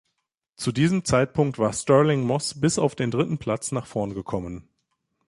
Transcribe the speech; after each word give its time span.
Zu 0.55 0.71
diesem 0.71 1.05
Zeitpunkt 1.05 1.59
war 1.59 1.73
Stirling 1.73 2.23
Moss 2.23 2.59
bis 2.59 2.79
auf 2.79 2.95
den 2.95 3.11
dritten 3.11 3.37
Platz 3.37 3.71
nach 3.71 3.85
vorn 3.85 4.15
gekommen. 4.15 4.67